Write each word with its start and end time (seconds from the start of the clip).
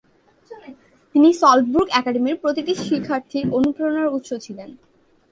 তিনি 1.15 1.29
Salt 1.41 1.65
Brook 1.71 1.87
একাডেমির 1.99 2.41
প্রতিটি 2.43 2.73
শিক্ষার্থীর 2.85 3.45
অনুপ্রেরণার 3.57 4.13
উৎস 4.15 4.29
ছিলেন। 4.45 4.69